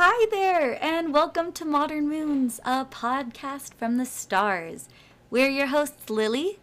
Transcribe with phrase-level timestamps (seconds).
[0.00, 4.88] Hi there, and welcome to Modern Moons, a podcast from the stars.
[5.28, 6.60] We're your hosts, Lily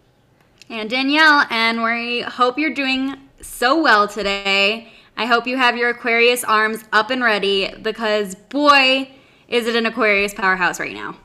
[0.69, 4.94] and Danielle, and we hope you're doing so well today.
[5.17, 9.10] I hope you have your Aquarius arms up and ready because, boy,
[9.49, 11.17] is it an Aquarius powerhouse right now.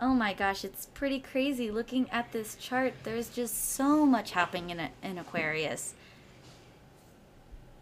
[0.00, 2.94] Oh my gosh, it's pretty crazy looking at this chart.
[3.02, 5.92] There's just so much happening in, in Aquarius.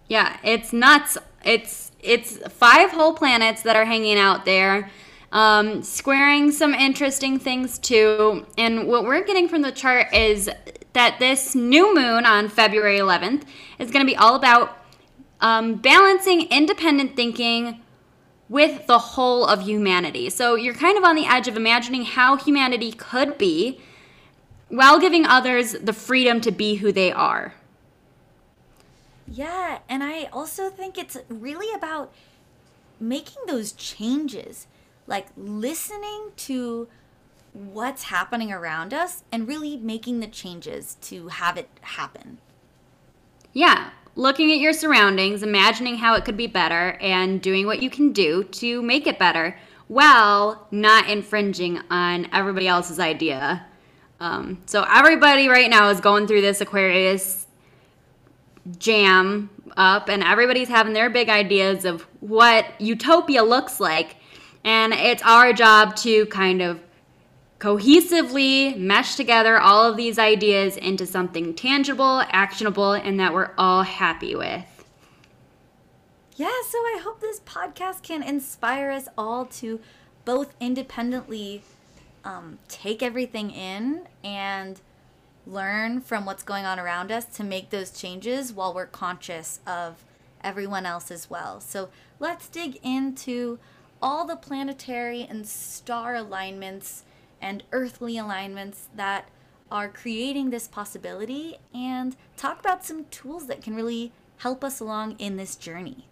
[0.09, 1.16] Yeah, it's nuts.
[1.45, 4.91] It's it's five whole planets that are hanging out there,
[5.33, 8.47] um, squaring some interesting things too.
[8.57, 10.51] And what we're getting from the chart is
[10.93, 13.43] that this new moon on February 11th
[13.79, 14.79] is going to be all about
[15.41, 17.81] um, balancing independent thinking
[18.48, 20.31] with the whole of humanity.
[20.31, 23.81] So you're kind of on the edge of imagining how humanity could be
[24.69, 27.55] while giving others the freedom to be who they are.
[29.27, 32.12] Yeah, and I also think it's really about
[33.00, 34.66] making those changes,
[35.06, 36.89] like listening to
[37.53, 42.39] what's happening around us and really making the changes to have it happen.
[43.53, 47.88] Yeah, looking at your surroundings, imagining how it could be better, and doing what you
[47.88, 53.64] can do to make it better while not infringing on everybody else's idea.
[54.20, 57.44] Um, so, everybody right now is going through this Aquarius
[58.79, 64.17] jam up, and everybody's having their big ideas of what utopia looks like.
[64.65, 66.81] And it's our job to kind of
[67.59, 73.83] cohesively mesh together all of these ideas into something tangible, actionable, and that we're all
[73.83, 74.65] happy with.
[76.37, 79.81] Yeah, so I hope this podcast can inspire us all to
[80.25, 81.62] both independently
[82.25, 84.81] um, take everything in and
[85.47, 90.05] learn from what's going on around us to make those changes while we're conscious of
[90.42, 91.61] everyone else as well.
[91.61, 93.59] So let's dig into
[94.00, 97.05] all the planetary and star alignments
[97.41, 99.28] and earthly alignments that
[99.71, 105.16] are creating this possibility and talk about some tools that can really help us along
[105.19, 106.06] in this journey.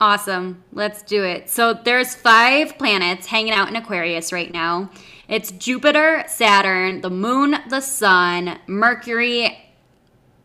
[0.00, 0.64] Awesome.
[0.72, 1.50] Let's do it.
[1.50, 4.90] So there's five planets hanging out in Aquarius right now.
[5.28, 9.74] It's Jupiter, Saturn, the moon, the sun, Mercury,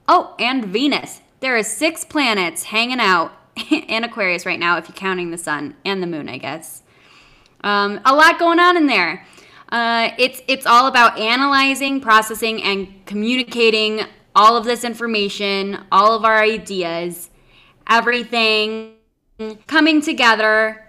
[0.09, 1.21] oh, and Venus.
[1.39, 3.31] There are six planets hanging out
[3.71, 6.83] in Aquarius right now if you're counting the sun and the moon, I guess.
[7.61, 9.25] Um, a lot going on in there.
[9.69, 14.01] Uh, it's it's all about analyzing, processing, and communicating
[14.35, 17.29] all of this information, all of our ideas,
[17.89, 18.94] everything
[19.67, 20.85] coming together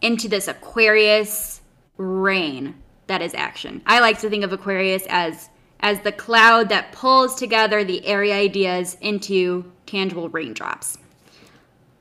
[0.00, 1.60] into this Aquarius
[1.96, 2.74] rain
[3.06, 3.82] that is action.
[3.86, 5.48] I like to think of Aquarius as
[5.80, 10.96] as the cloud that pulls together the airy ideas into tangible raindrops.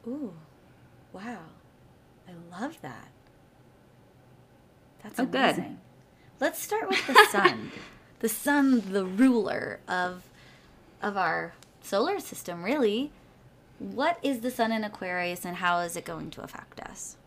[0.07, 0.33] Ooh,
[1.11, 1.39] wow.
[2.27, 3.09] I love that.
[5.03, 5.63] That's oh, amazing.
[5.63, 5.77] good.
[6.39, 7.71] Let's start with the sun.
[8.19, 10.23] the sun, the ruler of
[11.01, 13.11] of our solar system, really.
[13.79, 17.17] What is the sun in Aquarius and how is it going to affect us?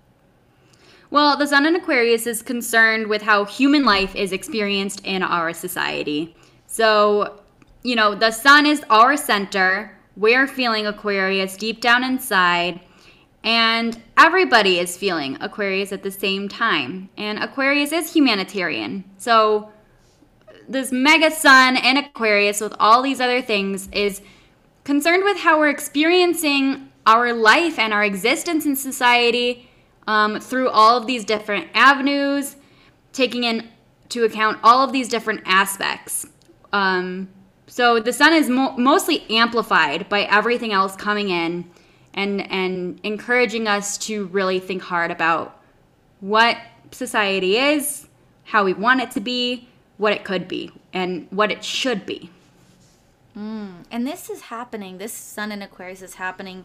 [1.11, 5.55] Well, the sun in Aquarius is concerned with how human life is experienced in our
[5.55, 6.37] society.
[6.67, 7.41] So,
[7.83, 9.97] you know, the sun is our center.
[10.17, 12.81] We're feeling Aquarius deep down inside.
[13.43, 17.09] And everybody is feeling Aquarius at the same time.
[17.17, 19.05] And Aquarius is humanitarian.
[19.17, 19.73] So,
[20.69, 24.21] this mega sun in Aquarius with all these other things is
[24.89, 29.69] concerned with how we're experiencing our life and our existence in society
[30.07, 32.57] um, through all of these different avenues,
[33.13, 36.25] taking into account all of these different aspects.
[36.73, 37.29] Um,
[37.67, 41.71] so the sun is mo- mostly amplified by everything else coming in
[42.15, 45.61] and and encouraging us to really think hard about
[46.21, 46.57] what
[46.93, 48.09] society is,
[48.45, 49.69] how we want it to be,
[49.99, 52.31] what it could be, and what it should be.
[53.39, 53.85] Mm.
[53.91, 54.99] And this is happening.
[54.99, 56.65] This sun in Aquarius is happening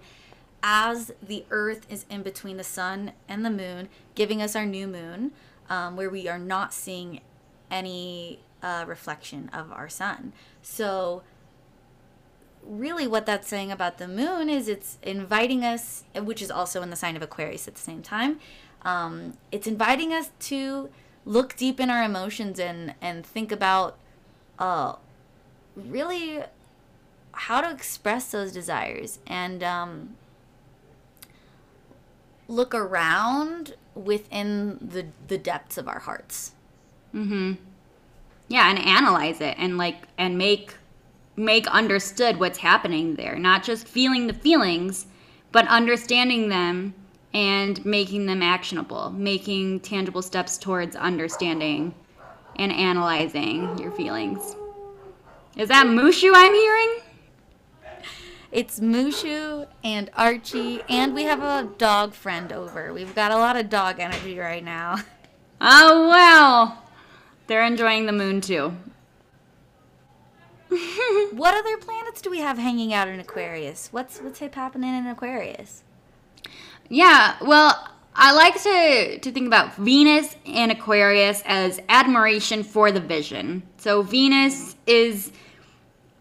[0.63, 4.87] as the Earth is in between the sun and the moon, giving us our new
[4.87, 5.31] moon,
[5.69, 7.21] um, where we are not seeing
[7.69, 10.33] any uh, reflection of our sun.
[10.61, 11.21] So
[12.65, 16.89] really what that's saying about the moon is it's inviting us, which is also in
[16.89, 18.39] the sign of Aquarius at the same time,
[18.83, 20.89] um, it's inviting us to
[21.25, 23.97] look deep in our emotions and, and think about
[24.59, 24.95] uh,
[25.75, 26.41] really
[27.33, 30.15] how to express those desires and um,
[32.47, 36.53] look around within the, the depths of our hearts.
[37.13, 37.53] Mm-hmm.
[38.47, 40.75] Yeah, and analyze it and like and make
[41.35, 45.07] make understood what's happening there, not just feeling the feelings,
[45.51, 46.93] but understanding them
[47.33, 51.95] and making them actionable, making tangible steps towards understanding
[52.57, 54.55] and analyzing your feelings.
[55.57, 57.02] Is that Mushu I'm hearing?
[58.53, 62.93] It's Mushu and Archie, and we have a dog friend over.
[62.93, 64.97] We've got a lot of dog energy right now.
[65.59, 66.83] Oh, well.
[67.47, 68.75] They're enjoying the moon too.
[71.31, 73.87] what other planets do we have hanging out in Aquarius?
[73.91, 75.81] What's what's happening in Aquarius?
[76.89, 82.99] Yeah, well, I like to to think about Venus and Aquarius as admiration for the
[82.99, 83.63] vision.
[83.77, 85.31] So Venus is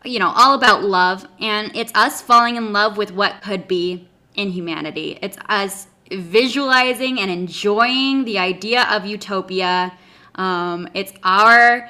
[0.04, 4.08] you know, all about love and it's us falling in love with what could be
[4.34, 5.18] in humanity.
[5.22, 9.92] It's us visualizing and enjoying the idea of utopia.
[10.34, 11.88] Um, it's our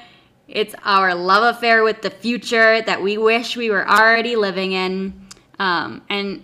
[0.49, 5.27] it's our love affair with the future that we wish we were already living in.
[5.59, 6.43] Um, and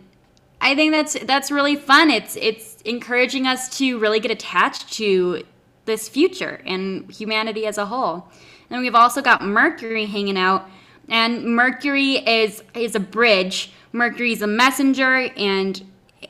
[0.61, 2.11] I think that's that's really fun.
[2.11, 5.43] It's it's encouraging us to really get attached to
[5.85, 8.29] this future and humanity as a whole.
[8.70, 10.69] And we've also got Mercury hanging out,
[11.08, 13.72] and Mercury is is a bridge.
[13.93, 15.82] Mercury is a messenger and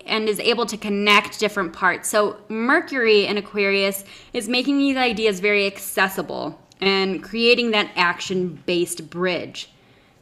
[0.07, 2.09] and is able to connect different parts.
[2.09, 9.11] So Mercury in Aquarius is making these ideas very accessible and creating that action based
[9.11, 9.71] bridge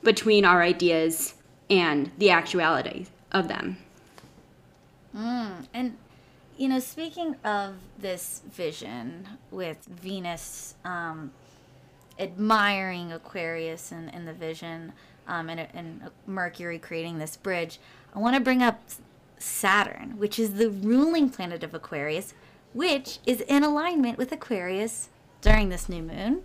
[0.02, 1.34] between our ideas
[1.68, 3.76] and the actuality of them.
[5.16, 5.96] Mm, and,
[6.56, 11.32] you know, speaking of this vision with Venus um,
[12.18, 14.92] admiring Aquarius and, and the vision
[15.26, 17.78] um, and, and Mercury creating this bridge,
[18.14, 18.80] I want to bring up
[19.38, 22.34] Saturn, which is the ruling planet of Aquarius,
[22.72, 25.08] which is in alignment with Aquarius
[25.40, 26.42] during this new moon.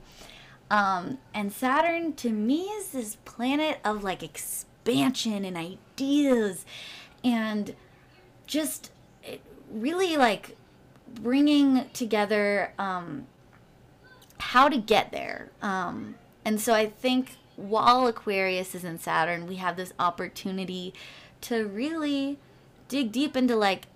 [0.70, 6.66] Um, and Saturn to me is this planet of like expansion and ideas
[7.24, 7.76] and
[8.48, 8.92] just
[9.72, 10.56] really like
[11.14, 13.28] bringing together um,
[14.42, 15.50] how to get there.
[15.62, 20.94] Um, and so I think while Aquarius is in Saturn, we have this opportunity
[21.42, 22.40] to really
[22.88, 23.88] dig deep into like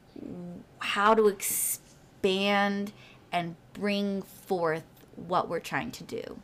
[0.80, 2.92] how to expand
[3.32, 4.84] and bring forth
[5.16, 6.40] what we're trying to do.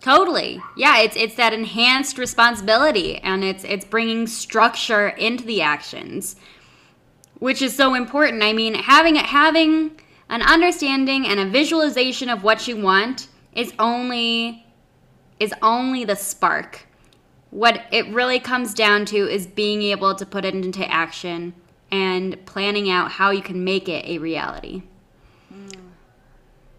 [0.00, 0.60] Totally.
[0.76, 6.36] Yeah, it's it's that enhanced responsibility and it's it's bringing structure into the actions,
[7.38, 8.42] which is so important.
[8.42, 14.64] I mean, having having an understanding and a visualization of what you want is only
[15.38, 16.86] is only the spark.
[17.50, 21.54] What it really comes down to is being able to put it into action
[21.90, 24.82] and planning out how you can make it a reality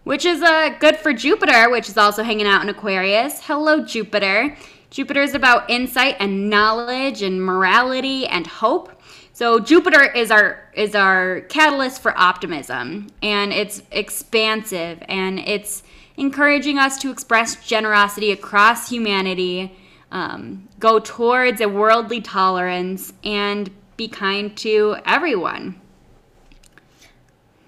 [0.08, 3.42] which is uh, good for Jupiter, which is also hanging out in Aquarius.
[3.44, 4.56] Hello, Jupiter.
[4.90, 9.02] Jupiter is about insight and knowledge and morality and hope.
[9.34, 15.84] So Jupiter is our is our catalyst for optimism, and it's expansive and it's
[16.16, 19.78] encouraging us to express generosity across humanity,
[20.12, 25.80] um, go towards a worldly tolerance, and be kind to everyone.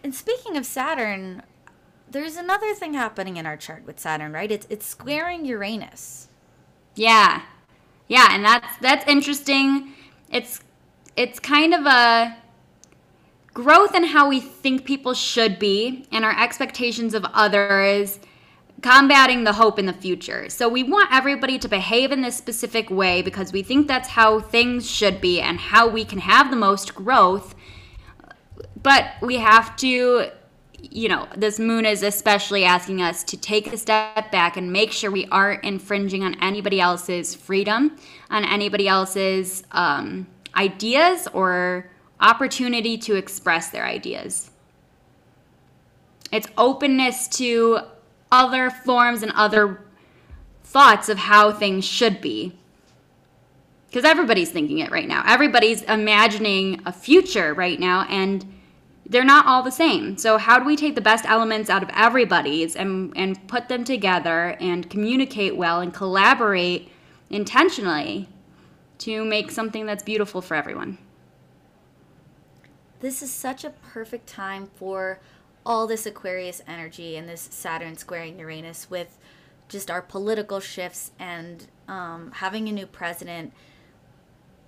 [0.03, 1.43] And speaking of Saturn,
[2.09, 4.51] there's another thing happening in our chart with Saturn, right?
[4.51, 6.28] It's it's squaring Uranus.
[6.99, 7.43] Yeah.
[8.09, 9.93] Yeah, and that's that's interesting.
[10.29, 10.59] It's
[11.15, 12.35] it's kind of a
[13.53, 18.19] growth in how we think people should be and our expectations of others
[18.81, 20.49] combating the hope in the future.
[20.49, 24.41] So we want everybody to behave in this specific way because we think that's how
[24.41, 27.55] things should be and how we can have the most growth.
[28.81, 30.31] But we have to
[30.81, 34.91] you know, this moon is especially asking us to take a step back and make
[34.91, 37.97] sure we aren't infringing on anybody else's freedom,
[38.29, 44.51] on anybody else's um, ideas or opportunity to express their ideas.
[46.31, 47.79] It's openness to
[48.31, 49.81] other forms and other
[50.63, 52.55] thoughts of how things should be.
[53.87, 55.23] Because everybody's thinking it right now.
[55.25, 58.45] Everybody's imagining a future right now, and
[59.09, 60.17] they're not all the same.
[60.17, 63.83] So how do we take the best elements out of everybody's and and put them
[63.83, 66.91] together and communicate well and collaborate
[67.29, 68.29] intentionally
[68.99, 70.99] to make something that's beautiful for everyone?
[72.99, 75.19] This is such a perfect time for
[75.65, 79.17] all this Aquarius energy and this Saturn squaring Uranus with
[79.69, 83.53] just our political shifts and um, having a new president.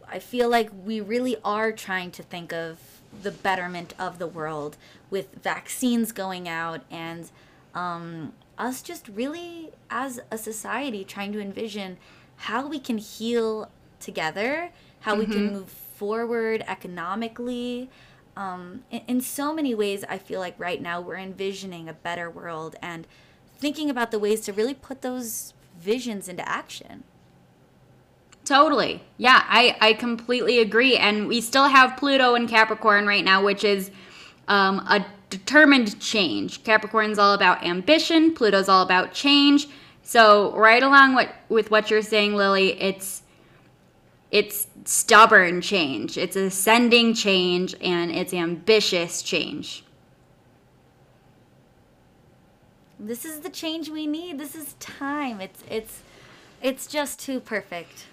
[0.08, 2.91] I feel like we really are trying to think of
[3.24, 4.78] the betterment of the world
[5.10, 7.32] with vaccines going out and
[7.74, 11.98] um, us just really as a society trying to envision
[12.38, 15.20] how we can heal together how mm-hmm.
[15.20, 15.56] we can mm-hmm.
[15.56, 17.90] move forward economically.
[18.38, 22.30] Um, in, in so many ways, I feel like right now we're envisioning a better
[22.30, 23.06] world and
[23.58, 27.04] thinking about the ways to really put those visions into action.
[28.44, 29.04] Totally.
[29.18, 30.98] Yeah, I, I completely agree.
[30.98, 33.92] And we still have Pluto and Capricorn right now, which is
[34.48, 36.64] um, a determined change.
[36.64, 39.68] Capricorn's all about ambition, Pluto's all about change.
[40.04, 43.24] So right along what, with what you're saying, Lily, it's
[44.32, 49.84] it's stubborn change, it's ascending change, and it's ambitious change.
[52.98, 54.40] This is the change we need.
[54.40, 55.42] This is time.
[55.42, 56.02] It's it's
[56.62, 58.06] it's just too perfect.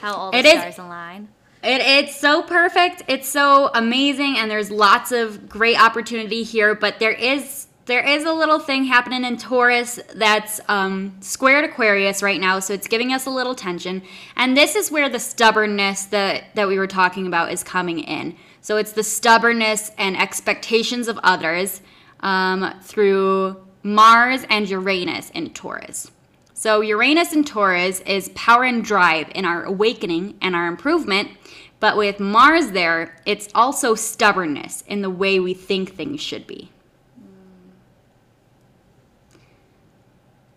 [0.00, 1.28] How all the It stars is- align.
[1.62, 3.02] It, it's so perfect.
[3.08, 6.74] It's so amazing, and there's lots of great opportunity here.
[6.74, 12.20] But there is there is a little thing happening in Taurus that's um, squared Aquarius
[12.22, 14.02] right now, so it's giving us a little tension.
[14.36, 18.36] And this is where the stubbornness that that we were talking about is coming in.
[18.60, 21.80] So it's the stubbornness and expectations of others
[22.20, 26.10] um, through Mars and Uranus in Taurus.
[26.58, 31.32] So Uranus in Taurus is power and drive in our awakening and our improvement.
[31.80, 36.72] But with Mars there, it's also stubbornness in the way we think things should be.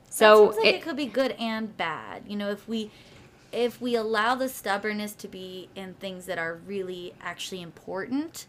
[0.09, 2.23] So that seems like it, it, could be good and bad.
[2.25, 2.91] You know, if we
[3.51, 8.45] if we allow the stubbornness to be in things that are really actually important,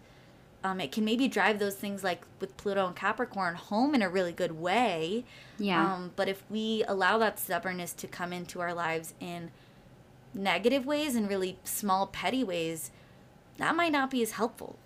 [0.62, 4.08] um, it can maybe drive those things like with Pluto and Capricorn home in a
[4.08, 5.24] really good way.
[5.58, 5.94] Yeah.
[5.94, 9.50] Um, but if we allow that stubbornness to come into our lives in
[10.34, 12.90] negative ways and really small petty ways,
[13.56, 14.78] that might not be as helpful.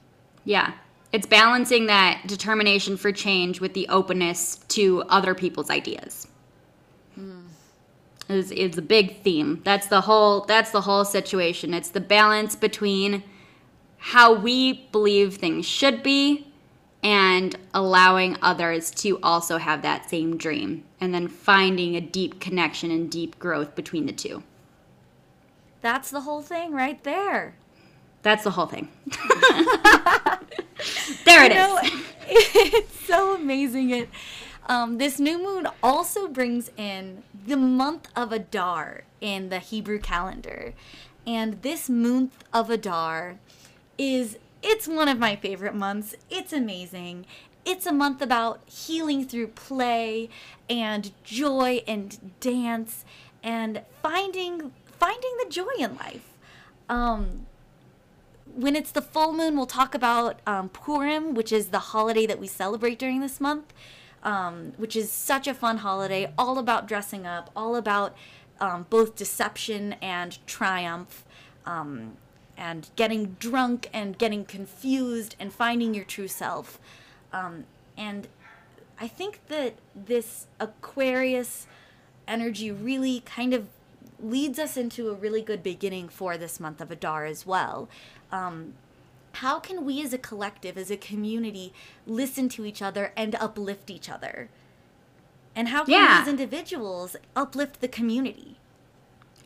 [0.44, 0.74] yeah,
[1.12, 6.26] it's balancing that determination for change with the openness to other people's ideas.
[8.28, 9.60] Is is a big theme.
[9.64, 10.40] That's the whole.
[10.46, 11.74] That's the whole situation.
[11.74, 13.22] It's the balance between
[14.08, 16.46] how we believe things should be
[17.02, 22.90] and allowing others to also have that same dream and then finding a deep connection
[22.90, 24.42] and deep growth between the two.
[25.80, 27.54] That's the whole thing right there.
[28.22, 28.88] That's the whole thing.
[31.24, 31.66] there it You is.
[31.66, 31.78] know,
[32.28, 33.88] it's so amazing.
[33.88, 34.10] It
[34.66, 40.74] um, this new moon also brings in the month of Adar in the Hebrew calendar,
[41.26, 43.36] and this month of Adar
[43.98, 46.14] is it's one of my favorite months.
[46.30, 47.26] It's amazing.
[47.64, 50.28] It's a month about healing through play
[50.68, 53.04] and joy and dance
[53.42, 56.32] and finding finding the joy in life.
[56.88, 57.46] Um,
[58.54, 62.38] when it's the full moon, we'll talk about um, Purim, which is the holiday that
[62.38, 63.72] we celebrate during this month,
[64.22, 68.14] um, which is such a fun holiday, all about dressing up, all about
[68.60, 71.24] um, both deception and triumph,
[71.66, 72.16] um,
[72.56, 76.78] and getting drunk and getting confused and finding your true self.
[77.32, 77.64] Um,
[77.96, 78.28] and
[79.00, 81.66] I think that this Aquarius
[82.28, 83.66] energy really kind of
[84.22, 87.88] leads us into a really good beginning for this month of Adar as well.
[88.32, 88.74] Um,
[89.32, 91.72] how can we as a collective, as a community,
[92.06, 94.48] listen to each other and uplift each other?
[95.56, 96.16] And how can Yeah.
[96.18, 98.56] we as individuals uplift the community?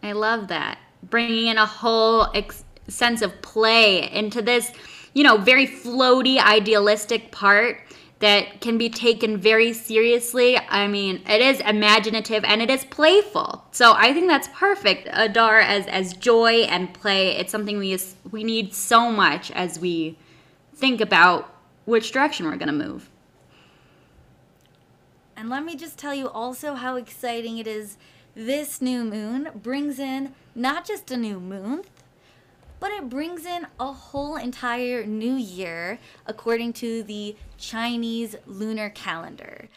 [0.03, 0.79] I love that.
[1.03, 4.73] Bringing in a whole ex- sense of play into this,
[5.15, 7.81] you know, very floaty, idealistic part
[8.21, 10.59] that can be taken very seriously.
[10.59, 13.65] I mean, it is imaginative and it is playful.
[13.71, 15.09] So I think that's perfect.
[15.13, 17.37] Adar as as joy and play.
[17.37, 17.97] It's something we
[18.31, 20.19] we need so much as we
[20.75, 21.55] think about
[21.85, 23.09] which direction we're going to move.
[25.37, 27.97] And let me just tell you also how exciting it is.
[28.35, 31.83] This new moon brings in not just a new moon,
[32.81, 39.69] but it brings in a whole entire new year according to the Chinese lunar calendar.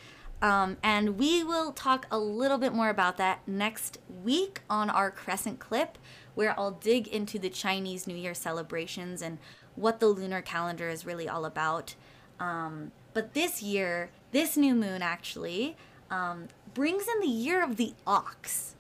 [0.42, 5.12] Um, and we will talk a little bit more about that next week on our
[5.12, 5.98] Crescent clip,
[6.34, 9.38] where I'll dig into the Chinese New Year celebrations and
[9.76, 11.96] what the lunar calendar is really all about.
[12.40, 15.76] Um, but this year, this new moon actually
[16.10, 18.76] um, brings in the year of the ox.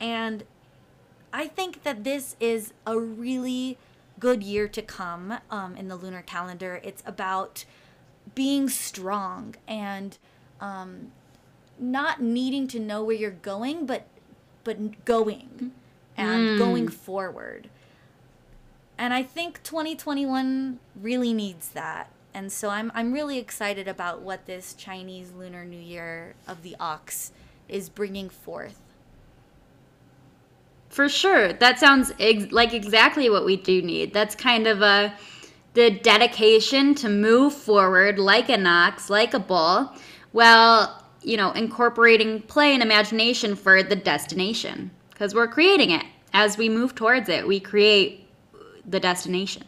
[0.00, 0.44] And
[1.34, 3.76] I think that this is a really
[4.20, 6.80] good year to come um, in the lunar calendar.
[6.84, 7.64] It's about
[8.36, 10.16] being strong and
[10.60, 11.10] um,
[11.76, 14.06] not needing to know where you're going, but
[14.62, 15.72] but going
[16.16, 17.68] and going forward.
[18.96, 22.10] And I think 2021 really needs that.
[22.32, 26.76] And so I'm I'm really excited about what this Chinese Lunar New Year of the
[26.78, 27.32] Ox
[27.68, 28.83] is bringing forth.
[30.94, 31.52] For sure.
[31.54, 34.14] That sounds ex- like exactly what we do need.
[34.14, 35.12] That's kind of a
[35.72, 39.92] the dedication to move forward like an ox, like a bull,
[40.30, 44.92] while, you know, incorporating play and imagination for the destination.
[45.10, 46.04] Because we're creating it.
[46.32, 48.28] As we move towards it, we create
[48.88, 49.64] the destination.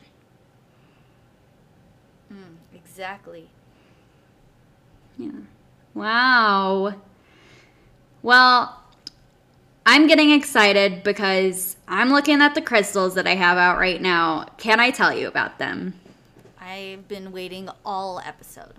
[2.33, 3.49] Mm, exactly.
[5.19, 5.31] Yeah.
[5.93, 6.95] Wow.
[8.23, 8.81] Well,
[9.89, 14.47] I'm getting excited because I'm looking at the crystals that I have out right now.
[14.59, 15.95] Can I tell you about them?
[16.61, 18.75] I've been waiting all episode.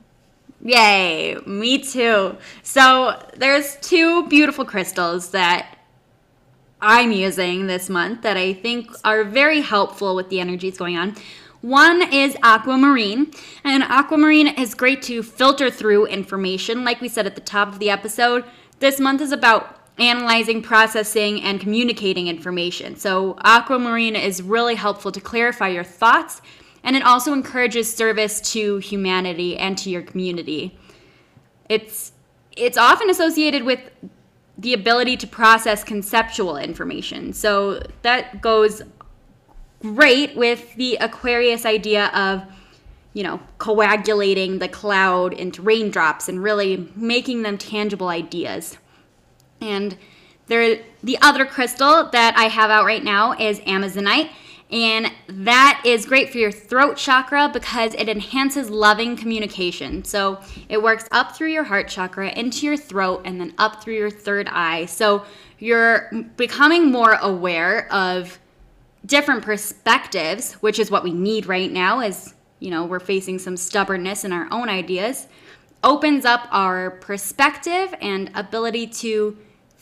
[0.61, 2.35] Yay, me too.
[2.61, 5.77] So, there's two beautiful crystals that
[6.81, 11.15] I'm using this month that I think are very helpful with the energies going on.
[11.61, 13.31] One is aquamarine,
[13.63, 16.83] and aquamarine is great to filter through information.
[16.83, 18.43] Like we said at the top of the episode,
[18.79, 22.95] this month is about analyzing, processing, and communicating information.
[22.95, 26.41] So, aquamarine is really helpful to clarify your thoughts,
[26.83, 30.77] and it also encourages service to humanity and to your community.
[31.69, 32.11] It's
[32.55, 33.79] it's often associated with
[34.57, 37.33] the ability to process conceptual information.
[37.33, 38.81] So that goes
[39.81, 42.43] great with the Aquarius idea of,
[43.13, 48.77] you know, coagulating the cloud into raindrops and really making them tangible ideas.
[49.61, 49.97] And
[50.47, 54.29] there, the other crystal that I have out right now is Amazonite.
[54.69, 60.03] And that is great for your throat chakra because it enhances loving communication.
[60.03, 63.95] So it works up through your heart chakra, into your throat, and then up through
[63.95, 64.85] your third eye.
[64.85, 65.23] So
[65.57, 68.39] you're becoming more aware of
[69.05, 73.55] different perspectives, which is what we need right now as, you know, we're facing some
[73.55, 75.27] stubbornness in our own ideas.
[75.81, 79.37] Opens up our perspective and ability to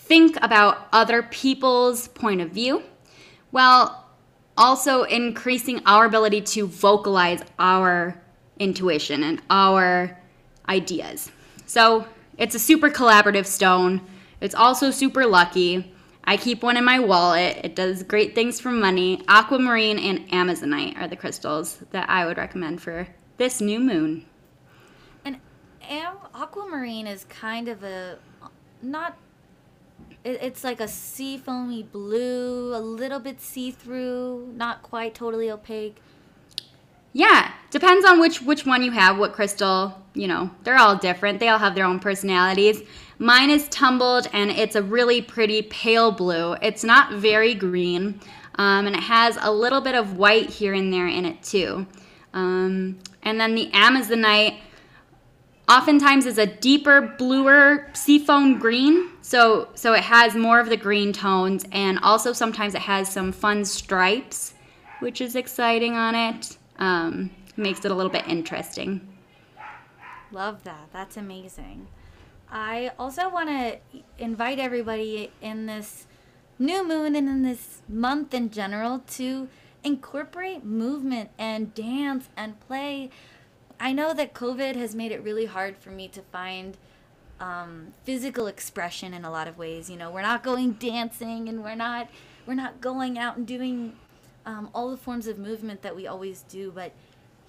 [0.06, 2.84] think about other people's point of view
[3.50, 4.06] while
[4.56, 8.22] also increasing our ability to vocalize our
[8.60, 10.18] intuition and our
[10.70, 11.32] ideas.
[11.65, 14.02] So it's a super collaborative stone.
[14.41, 15.91] It's also super lucky.
[16.24, 17.60] I keep one in my wallet.
[17.63, 19.24] It does great things for money.
[19.28, 24.26] Aquamarine and Amazonite are the crystals that I would recommend for this new moon.
[25.24, 25.39] And
[25.89, 28.20] am- aquamarine is kind of a
[28.82, 29.18] not
[30.26, 35.50] it, it's like a sea foamy blue, a little bit see through, not quite totally
[35.50, 35.98] opaque.
[37.14, 40.50] Yeah, depends on which which one you have, what crystal, you know.
[40.64, 41.40] They're all different.
[41.40, 42.82] They all have their own personalities.
[43.20, 46.54] Mine is tumbled and it's a really pretty pale blue.
[46.62, 48.20] It's not very green.
[48.56, 51.86] Um, and it has a little bit of white here and there in it too.
[52.34, 54.60] Um, and then the Amazonite
[55.67, 59.10] oftentimes is a deeper, bluer seafoam green.
[59.21, 63.32] So, so it has more of the green tones, and also sometimes it has some
[63.32, 64.54] fun stripes,
[64.99, 66.58] which is exciting on it.
[66.78, 69.08] Um, makes it a little bit interesting.
[70.32, 70.89] Love that.
[70.91, 71.88] That's amazing.
[72.51, 73.80] I also want to
[74.17, 76.06] invite everybody in this
[76.60, 79.47] new moon and in this month in general to
[79.84, 83.10] incorporate movement and dance and play
[83.80, 86.78] I know that COVID has made it really hard for me to find
[87.40, 89.90] um, physical expression in a lot of ways.
[89.90, 92.10] You know, we're not going dancing, and we're not
[92.46, 93.96] we're not going out and doing
[94.46, 96.72] um, all the forms of movement that we always do.
[96.74, 96.92] But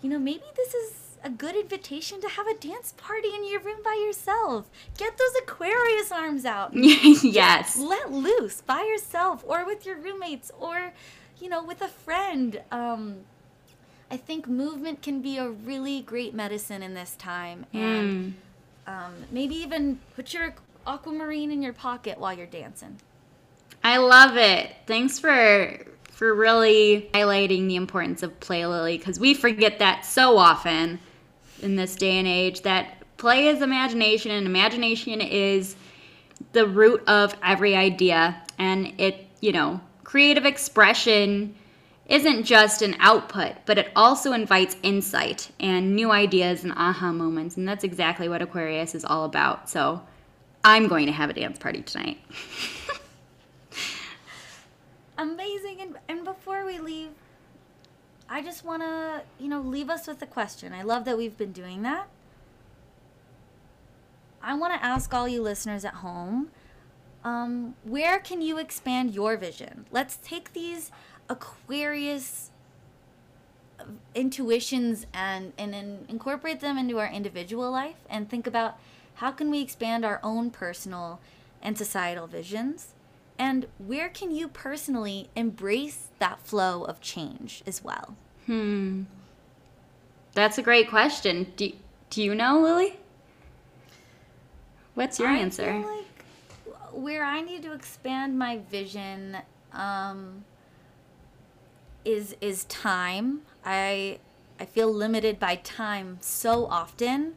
[0.02, 3.60] you know, maybe this is a good invitation to have a dance party in your
[3.60, 4.66] room by yourself.
[4.96, 6.70] Get those Aquarius arms out.
[6.74, 7.74] yes.
[7.74, 10.92] Just let loose by yourself, or with your roommates, or
[11.40, 12.62] you know, with a friend.
[12.70, 13.18] Um,
[14.10, 17.66] I think movement can be a really great medicine in this time.
[17.72, 18.34] And
[18.86, 18.92] mm.
[18.92, 20.54] um, maybe even put your
[20.86, 22.98] aquamarine in your pocket while you're dancing.
[23.82, 24.74] I love it.
[24.86, 30.38] Thanks for for really highlighting the importance of play, Lily, because we forget that so
[30.38, 30.98] often
[31.60, 35.76] in this day and age that play is imagination and imagination is
[36.52, 41.54] the root of every idea and it, you know, creative expression
[42.08, 47.56] isn't just an output, but it also invites insight and new ideas and aha moments.
[47.56, 49.68] And that's exactly what Aquarius is all about.
[49.68, 50.02] So
[50.62, 52.18] I'm going to have a dance party tonight.
[55.18, 55.80] Amazing.
[55.80, 57.10] And, and before we leave,
[58.28, 60.72] I just want to, you know, leave us with a question.
[60.72, 62.08] I love that we've been doing that.
[64.42, 66.50] I want to ask all you listeners at home
[67.26, 69.86] um, where can you expand your vision?
[69.90, 70.92] Let's take these
[71.28, 72.50] Aquarius
[74.14, 78.78] intuitions and and then incorporate them into our individual life and think about
[79.16, 81.20] how can we expand our own personal
[81.62, 82.94] and societal visions
[83.38, 88.16] And where can you personally embrace that flow of change as well?
[88.46, 89.02] Hmm.
[90.32, 91.52] That's a great question.
[91.56, 91.70] Do,
[92.08, 92.96] do you know, Lily?
[94.94, 95.64] What's your I answer?
[95.64, 96.24] feel like
[96.92, 99.36] where I need to expand my vision
[99.74, 100.44] um,
[102.06, 103.42] is is time.
[103.64, 104.18] I
[104.58, 107.34] I feel limited by time so often.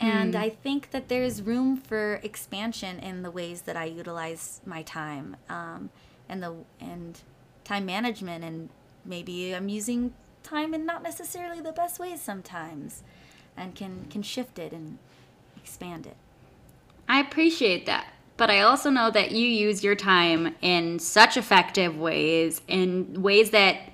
[0.00, 0.42] And Hmm.
[0.42, 5.36] I think that there's room for expansion in the ways that I utilize my time,
[5.48, 5.90] um,
[6.28, 7.20] and the and
[7.64, 8.68] time management, and
[9.04, 13.02] maybe I'm using time in not necessarily the best ways sometimes,
[13.56, 14.98] and can can shift it and
[15.56, 16.16] expand it.
[17.08, 18.06] I appreciate that.
[18.36, 23.50] But I also know that you use your time in such effective ways, in ways
[23.50, 23.87] that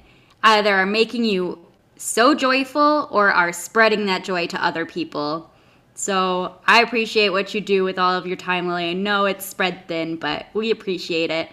[0.44, 1.58] either are making you
[1.96, 5.50] so joyful or are spreading that joy to other people.
[5.94, 8.90] So I appreciate what you do with all of your time, Lily.
[8.90, 11.48] I know it's spread thin, but we appreciate it.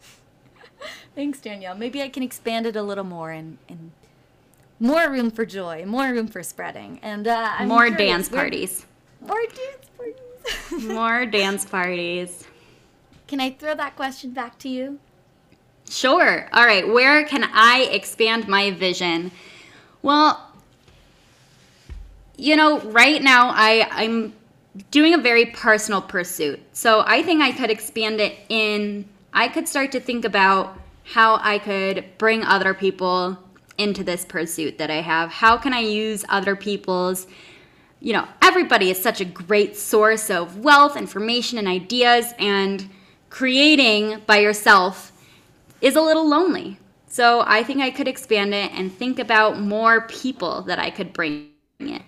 [1.14, 1.74] Thanks, Danielle.
[1.74, 3.90] Maybe I can expand it a little more and, and
[4.78, 8.86] more room for joy, more room for spreading, and uh, More curious, dance parties.
[9.20, 10.84] More dance parties.
[10.88, 12.44] More dance parties.
[13.26, 14.98] Can I throw that question back to you?
[15.90, 16.48] Sure.
[16.52, 16.86] All right.
[16.86, 19.32] Where can I expand my vision?
[20.02, 20.40] Well,
[22.36, 24.32] you know, right now I I'm
[24.92, 26.60] doing a very personal pursuit.
[26.72, 31.40] So I think I could expand it in I could start to think about how
[31.42, 33.36] I could bring other people
[33.76, 35.30] into this pursuit that I have.
[35.30, 37.26] How can I use other people's
[38.02, 42.88] you know, everybody is such a great source of wealth, information, and ideas, and
[43.28, 45.09] creating by yourself
[45.80, 46.78] is a little lonely.
[47.08, 51.12] So I think I could expand it and think about more people that I could
[51.12, 51.48] bring
[51.80, 52.02] in.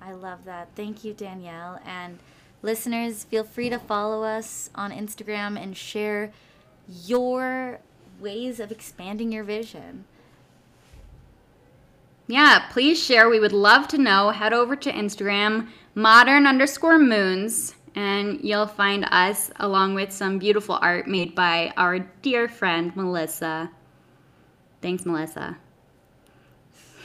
[0.00, 0.68] I love that.
[0.76, 1.80] Thank you, Danielle.
[1.84, 2.18] And
[2.62, 6.32] listeners, feel free to follow us on Instagram and share
[6.86, 7.80] your
[8.20, 10.04] ways of expanding your vision.
[12.28, 13.28] Yeah, please share.
[13.28, 14.30] We would love to know.
[14.30, 20.78] Head over to Instagram, modern underscore moons, and you'll find us along with some beautiful
[20.80, 23.70] art made by our dear friend Melissa.
[24.80, 25.58] Thanks, Melissa.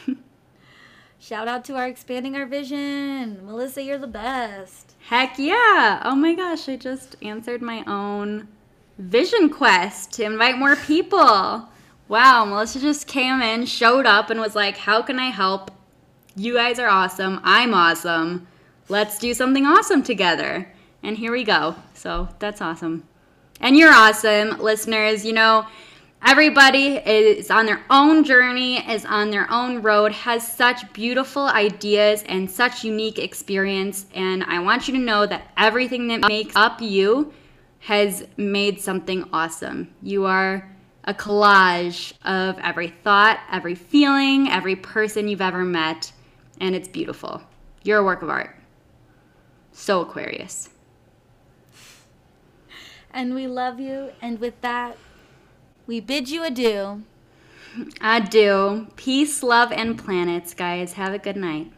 [1.20, 3.46] Shout out to our expanding our vision.
[3.46, 4.96] Melissa, you're the best.
[5.00, 6.02] Heck yeah!
[6.04, 8.48] Oh my gosh, I just answered my own
[8.98, 11.70] vision quest to invite more people.
[12.08, 15.72] Wow, Melissa just came in, showed up, and was like, How can I help?
[16.36, 17.40] You guys are awesome.
[17.44, 18.48] I'm awesome.
[18.90, 20.72] Let's do something awesome together.
[21.04, 21.76] And here we go.
[21.94, 23.04] So that's awesome.
[23.60, 25.26] And you're awesome, listeners.
[25.26, 25.68] You know,
[26.26, 32.24] everybody is on their own journey, is on their own road, has such beautiful ideas
[32.28, 34.06] and such unique experience.
[34.14, 37.34] And I want you to know that everything that makes up you
[37.80, 39.94] has made something awesome.
[40.02, 40.70] You are
[41.06, 46.12] a collage of every thought, every feeling, every person you've ever met,
[46.60, 47.42] and it's beautiful.
[47.84, 48.56] You're a work of art.
[49.72, 50.70] So Aquarius.
[53.18, 54.12] And we love you.
[54.22, 54.96] And with that,
[55.88, 57.02] we bid you adieu.
[58.00, 58.90] Adieu.
[58.96, 60.94] Peace, love, and planets, guys.
[60.94, 61.72] Have a good night.